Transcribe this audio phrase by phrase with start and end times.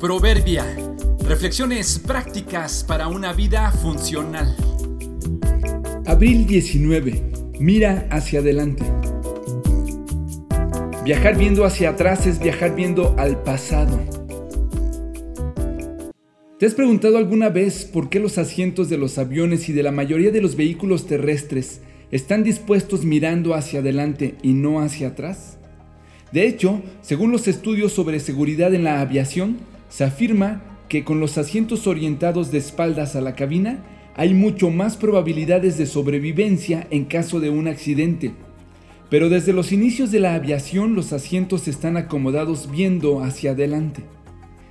[0.00, 0.64] Proverbia.
[1.28, 4.56] Reflexiones prácticas para una vida funcional.
[6.06, 7.22] Abril 19.
[7.58, 8.82] Mira hacia adelante.
[11.04, 14.00] Viajar viendo hacia atrás es viajar viendo al pasado.
[16.58, 19.92] ¿Te has preguntado alguna vez por qué los asientos de los aviones y de la
[19.92, 25.58] mayoría de los vehículos terrestres están dispuestos mirando hacia adelante y no hacia atrás?
[26.32, 31.36] De hecho, según los estudios sobre seguridad en la aviación, se afirma que con los
[31.36, 33.84] asientos orientados de espaldas a la cabina
[34.16, 38.32] hay mucho más probabilidades de sobrevivencia en caso de un accidente.
[39.10, 44.02] Pero desde los inicios de la aviación los asientos están acomodados viendo hacia adelante.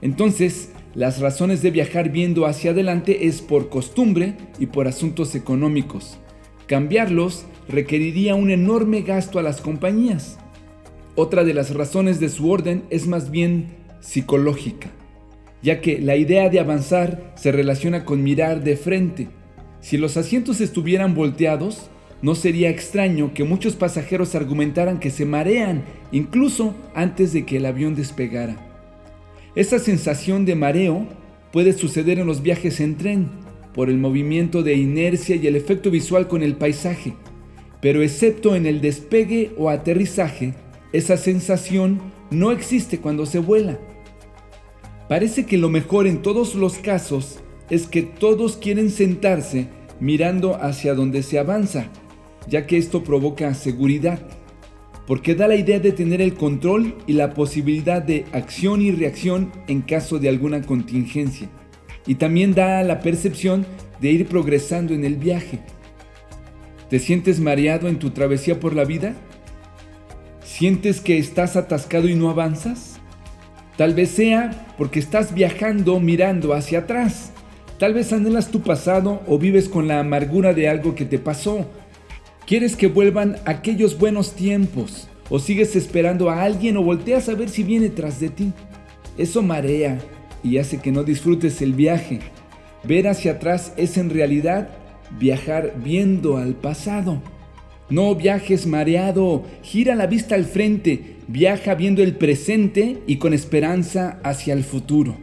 [0.00, 6.18] Entonces, las razones de viajar viendo hacia adelante es por costumbre y por asuntos económicos.
[6.66, 10.38] Cambiarlos requeriría un enorme gasto a las compañías.
[11.14, 13.66] Otra de las razones de su orden es más bien
[14.00, 14.90] psicológica
[15.62, 19.28] ya que la idea de avanzar se relaciona con mirar de frente.
[19.80, 25.84] Si los asientos estuvieran volteados, no sería extraño que muchos pasajeros argumentaran que se marean
[26.12, 28.56] incluso antes de que el avión despegara.
[29.54, 31.06] Esa sensación de mareo
[31.52, 33.28] puede suceder en los viajes en tren,
[33.74, 37.14] por el movimiento de inercia y el efecto visual con el paisaje,
[37.80, 40.54] pero excepto en el despegue o aterrizaje,
[40.92, 43.78] esa sensación no existe cuando se vuela.
[45.12, 49.68] Parece que lo mejor en todos los casos es que todos quieren sentarse
[50.00, 51.90] mirando hacia donde se avanza,
[52.48, 54.26] ya que esto provoca seguridad,
[55.06, 59.52] porque da la idea de tener el control y la posibilidad de acción y reacción
[59.68, 61.50] en caso de alguna contingencia,
[62.06, 63.66] y también da la percepción
[64.00, 65.58] de ir progresando en el viaje.
[66.88, 69.14] ¿Te sientes mareado en tu travesía por la vida?
[70.42, 72.91] ¿Sientes que estás atascado y no avanzas?
[73.76, 77.32] Tal vez sea porque estás viajando mirando hacia atrás.
[77.78, 81.66] Tal vez anhelas tu pasado o vives con la amargura de algo que te pasó.
[82.46, 87.48] Quieres que vuelvan aquellos buenos tiempos o sigues esperando a alguien o volteas a ver
[87.48, 88.52] si viene tras de ti.
[89.16, 89.98] Eso marea
[90.42, 92.20] y hace que no disfrutes el viaje.
[92.84, 94.68] Ver hacia atrás es en realidad
[95.18, 97.22] viajar viendo al pasado.
[97.92, 104.18] No viajes mareado, gira la vista al frente, viaja viendo el presente y con esperanza
[104.24, 105.14] hacia el futuro.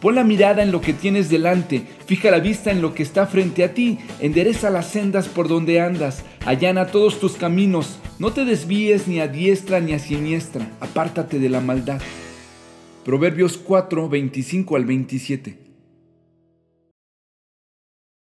[0.00, 3.28] Pon la mirada en lo que tienes delante, fija la vista en lo que está
[3.28, 8.44] frente a ti, endereza las sendas por donde andas, allana todos tus caminos, no te
[8.44, 12.00] desvíes ni a diestra ni a siniestra, apártate de la maldad.
[13.04, 15.67] Proverbios 4, 25 al 27.